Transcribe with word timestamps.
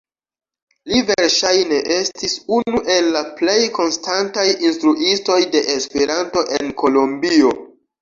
Li 0.91 1.01
verŝajne 1.09 1.81
estis 1.97 2.33
unu 2.57 2.81
el 2.95 3.11
la 3.19 3.23
plej 3.43 3.59
konstantaj 3.77 4.49
instruistoj 4.73 5.41
de 5.57 5.65
Esperanto 5.79 6.49
en 6.61 6.77
Kolombio. 6.85 7.59